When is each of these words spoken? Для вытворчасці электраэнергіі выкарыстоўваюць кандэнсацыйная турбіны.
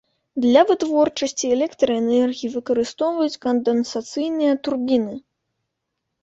Для 0.43 0.61
вытворчасці 0.69 1.45
электраэнергіі 1.55 2.49
выкарыстоўваюць 2.55 3.41
кандэнсацыйная 3.45 4.53
турбіны. 4.69 5.15